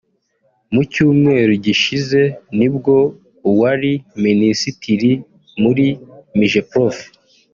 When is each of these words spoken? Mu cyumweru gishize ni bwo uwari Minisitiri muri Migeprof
Mu 0.73 0.81
cyumweru 0.91 1.51
gishize 1.65 2.21
ni 2.57 2.67
bwo 2.75 2.97
uwari 3.49 3.91
Minisitiri 4.25 5.11
muri 5.61 5.85
Migeprof 6.37 6.95